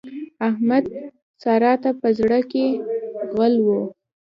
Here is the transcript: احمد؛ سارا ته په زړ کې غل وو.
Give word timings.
احمد؛ 0.47 0.85
سارا 1.41 1.73
ته 1.83 1.89
په 2.01 2.07
زړ 2.17 2.31
کې 2.51 2.65
غل 3.35 3.53
وو. 3.65 3.81